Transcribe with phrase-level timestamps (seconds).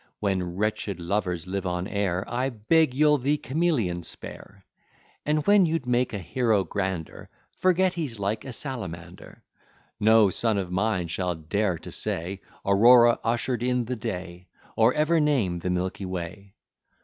[0.19, 4.65] When wretched lovers live on air, I beg you'll the chameleon spare;
[5.27, 9.43] And when you'd make a hero grander, Forget he's like a salamander.
[9.99, 15.19] No son of mine shall dare to say, Aurora usher'd in the day, Or ever
[15.19, 16.55] name the milky way.